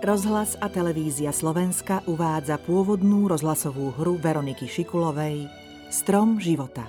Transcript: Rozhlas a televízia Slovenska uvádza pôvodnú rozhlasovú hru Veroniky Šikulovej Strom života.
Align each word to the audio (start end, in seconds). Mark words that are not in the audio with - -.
Rozhlas 0.00 0.56
a 0.64 0.72
televízia 0.72 1.28
Slovenska 1.28 2.00
uvádza 2.08 2.56
pôvodnú 2.56 3.28
rozhlasovú 3.28 3.92
hru 4.00 4.16
Veroniky 4.16 4.64
Šikulovej 4.64 5.44
Strom 5.92 6.40
života. 6.40 6.88